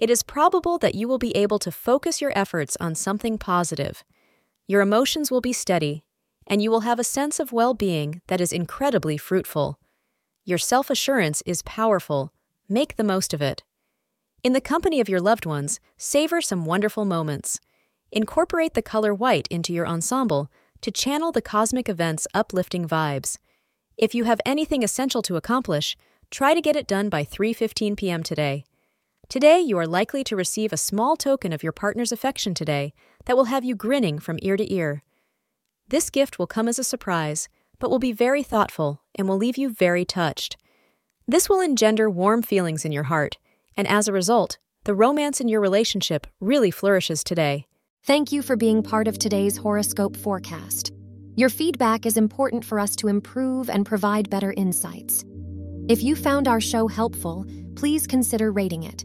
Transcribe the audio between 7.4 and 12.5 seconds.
well being that is incredibly fruitful. Your self assurance is powerful.